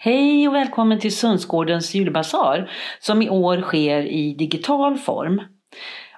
Hej 0.00 0.48
och 0.48 0.54
välkommen 0.54 1.00
till 1.00 1.16
Sundsgårdens 1.16 1.94
julbasar 1.94 2.70
som 3.00 3.22
i 3.22 3.30
år 3.30 3.60
sker 3.60 4.02
i 4.02 4.34
digital 4.34 4.98
form. 4.98 5.42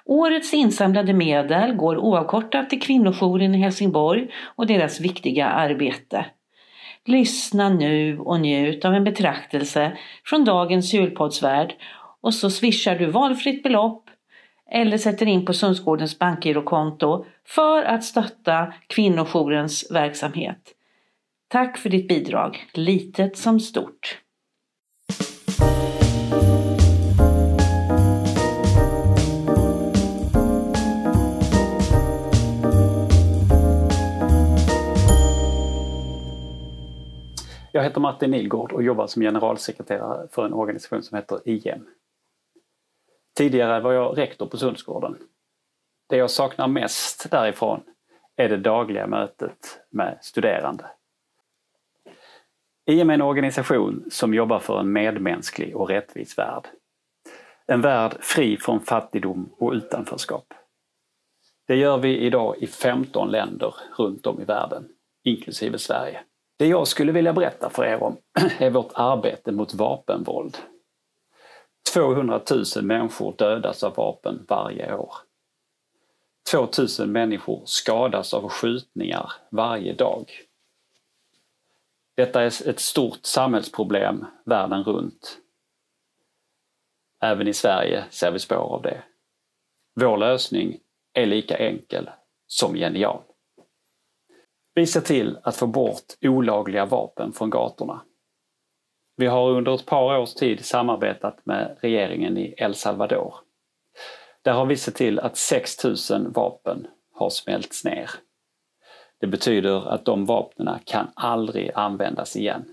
Årets 0.05 0.53
insamlade 0.53 1.13
medel 1.13 1.73
går 1.73 1.97
oavkortat 1.97 2.69
till 2.69 2.81
kvinnojouren 2.81 3.55
i 3.55 3.57
Helsingborg 3.57 4.27
och 4.55 4.67
deras 4.67 4.99
viktiga 4.99 5.47
arbete. 5.47 6.25
Lyssna 7.05 7.69
nu 7.69 8.19
och 8.19 8.39
njut 8.39 8.85
av 8.85 8.93
en 8.93 9.03
betraktelse 9.03 9.97
från 10.25 10.45
dagens 10.45 10.93
julpoddsvärld 10.93 11.73
och 12.21 12.33
så 12.33 12.49
swishar 12.49 12.95
du 12.95 13.05
valfritt 13.05 13.63
belopp 13.63 14.09
eller 14.71 14.97
sätter 14.97 15.25
in 15.25 15.45
på 15.45 15.53
Sundsgårdens 15.53 16.19
bankgirokonto 16.19 17.25
för 17.47 17.83
att 17.83 18.03
stötta 18.03 18.73
kvinnojourens 18.87 19.91
verksamhet. 19.91 20.75
Tack 21.51 21.77
för 21.77 21.89
ditt 21.89 22.07
bidrag, 22.07 22.67
litet 22.73 23.37
som 23.37 23.59
stort. 23.59 24.21
Jag 37.71 37.83
heter 37.83 37.99
Martin 37.99 38.31
Nilgård 38.31 38.71
och 38.71 38.83
jobbar 38.83 39.07
som 39.07 39.21
generalsekreterare 39.21 40.27
för 40.31 40.45
en 40.45 40.53
organisation 40.53 41.03
som 41.03 41.15
heter 41.15 41.39
IM. 41.45 41.87
Tidigare 43.37 43.79
var 43.79 43.93
jag 43.93 44.17
rektor 44.17 44.45
på 44.45 44.57
Sundsgården. 44.57 45.17
Det 46.09 46.17
jag 46.17 46.31
saknar 46.31 46.67
mest 46.67 47.31
därifrån 47.31 47.83
är 48.35 48.49
det 48.49 48.57
dagliga 48.57 49.07
mötet 49.07 49.79
med 49.89 50.17
studerande. 50.21 50.85
IM 52.85 53.09
är 53.09 53.13
en 53.13 53.21
organisation 53.21 54.05
som 54.11 54.33
jobbar 54.33 54.59
för 54.59 54.79
en 54.79 54.93
medmänsklig 54.93 55.75
och 55.75 55.89
rättvis 55.89 56.37
värld. 56.37 56.67
En 57.67 57.81
värld 57.81 58.17
fri 58.19 58.57
från 58.57 58.79
fattigdom 58.79 59.53
och 59.57 59.71
utanförskap. 59.71 60.53
Det 61.67 61.75
gör 61.75 61.97
vi 61.97 62.17
idag 62.17 62.55
i 62.59 62.67
15 62.67 63.31
länder 63.31 63.75
runt 63.97 64.27
om 64.27 64.41
i 64.41 64.45
världen, 64.45 64.87
inklusive 65.23 65.77
Sverige. 65.77 66.21
Det 66.59 66.67
jag 66.67 66.87
skulle 66.87 67.11
vilja 67.11 67.33
berätta 67.33 67.69
för 67.69 67.85
er 67.85 68.03
om 68.03 68.17
är 68.59 68.69
vårt 68.69 68.91
arbete 68.93 69.51
mot 69.51 69.73
vapenvåld. 69.73 70.57
200 71.93 72.41
000 72.75 72.85
människor 72.85 73.35
dödas 73.37 73.83
av 73.83 73.95
vapen 73.95 74.45
varje 74.47 74.95
år. 74.95 75.13
2000 76.51 77.11
människor 77.11 77.61
skadas 77.65 78.33
av 78.33 78.49
skjutningar 78.49 79.31
varje 79.51 79.93
dag. 79.93 80.31
Detta 82.15 82.41
är 82.41 82.69
ett 82.69 82.79
stort 82.79 83.25
samhällsproblem 83.25 84.25
världen 84.45 84.83
runt. 84.83 85.37
Även 87.21 87.47
i 87.47 87.53
Sverige 87.53 88.05
ser 88.09 88.31
vi 88.31 88.39
spår 88.39 88.55
av 88.55 88.81
det. 88.81 89.03
Vår 89.95 90.17
lösning 90.17 90.79
är 91.13 91.25
lika 91.25 91.57
enkel 91.57 92.09
som 92.47 92.75
genial. 92.75 93.21
Vi 94.73 94.87
ser 94.87 95.01
till 95.01 95.37
att 95.43 95.55
få 95.55 95.67
bort 95.67 96.05
olagliga 96.21 96.85
vapen 96.85 97.33
från 97.33 97.49
gatorna. 97.49 98.01
Vi 99.17 99.27
har 99.27 99.49
under 99.49 99.75
ett 99.75 99.85
par 99.85 100.17
års 100.17 100.33
tid 100.33 100.65
samarbetat 100.65 101.45
med 101.45 101.77
regeringen 101.81 102.37
i 102.37 102.53
El 102.57 102.75
Salvador. 102.75 103.35
Där 104.41 104.53
har 104.53 104.65
vi 104.65 104.77
sett 104.77 104.95
till 104.95 105.19
att 105.19 105.37
6000 105.37 106.31
vapen 106.31 106.87
har 107.13 107.29
smälts 107.29 107.85
ner. 107.85 108.09
Det 109.21 109.27
betyder 109.27 109.87
att 109.87 110.05
de 110.05 110.25
vapnen 110.25 110.79
kan 110.85 111.07
aldrig 111.15 111.71
användas 111.75 112.35
igen. 112.35 112.65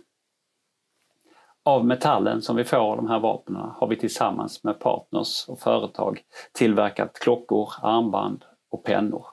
Av 1.64 1.86
metallen 1.86 2.42
som 2.42 2.56
vi 2.56 2.64
får 2.64 2.76
av 2.76 2.96
de 2.96 3.08
här 3.08 3.20
vapnen 3.20 3.70
har 3.76 3.86
vi 3.86 3.96
tillsammans 3.96 4.64
med 4.64 4.80
partners 4.80 5.48
och 5.48 5.60
företag 5.60 6.22
tillverkat 6.52 7.18
klockor, 7.18 7.72
armband 7.82 8.44
och 8.70 8.84
pennor. 8.84 9.26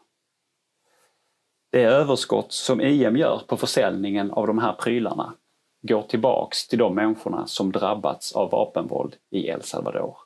Det 1.72 1.84
överskott 1.84 2.52
som 2.52 2.82
IM 2.82 3.18
gör 3.18 3.42
på 3.48 3.58
försäljningen 3.58 4.32
av 4.32 4.48
de 4.48 4.60
här 4.60 4.74
prylarna 4.74 5.34
går 5.82 6.02
tillbaks 6.02 6.68
till 6.68 6.80
de 6.80 6.96
människorna 6.96 7.48
som 7.48 7.72
drabbats 7.72 8.36
av 8.36 8.52
vapenvåld 8.52 9.16
i 9.32 9.48
El 9.48 9.62
Salvador. 9.62 10.18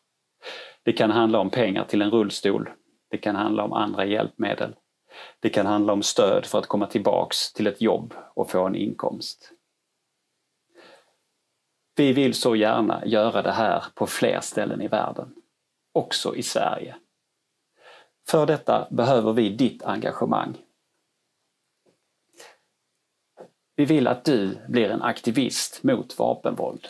Det 0.84 0.94
kan 0.94 1.12
handla 1.12 1.40
om 1.40 1.50
pengar 1.50 1.84
till 1.84 2.02
en 2.02 2.12
rullstol. 2.12 2.70
Det 3.10 3.18
kan 3.18 3.36
handla 3.36 3.64
om 3.64 3.74
andra 3.74 4.06
hjälpmedel. 4.06 4.76
Det 5.40 5.50
kan 5.50 5.66
handla 5.66 5.94
om 5.94 6.04
stöd 6.04 6.46
för 6.46 6.60
att 6.60 6.68
komma 6.68 6.88
tillbaks 6.88 7.54
till 7.54 7.68
ett 7.68 7.82
jobb 7.82 8.14
och 8.34 8.50
få 8.50 8.68
en 8.68 8.76
inkomst. 8.76 9.52
Vi 11.96 12.14
vill 12.14 12.34
så 12.34 12.56
gärna 12.56 13.06
göra 13.06 13.42
det 13.42 13.52
här 13.52 13.84
på 13.96 14.08
fler 14.08 14.40
ställen 14.42 14.82
i 14.82 14.88
världen, 14.88 15.36
också 15.94 16.36
i 16.36 16.44
Sverige. 16.44 16.96
För 18.30 18.46
detta 18.46 18.88
behöver 18.92 19.34
vi 19.34 19.50
ditt 19.50 19.84
engagemang. 19.84 20.58
Vi 23.76 23.86
vill 23.86 24.08
att 24.08 24.26
du 24.26 24.58
blir 24.68 24.90
en 24.90 25.02
aktivist 25.02 25.84
mot 25.84 26.20
vapenvåld. 26.20 26.88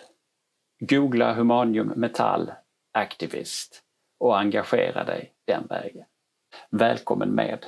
Googla 0.80 1.34
Humanium 1.34 1.88
Metall 1.88 2.52
Activist 2.92 3.84
och 4.18 4.40
engagera 4.40 5.04
dig 5.04 5.34
den 5.46 5.68
vägen. 5.68 6.06
Välkommen 6.70 7.30
med! 7.30 7.66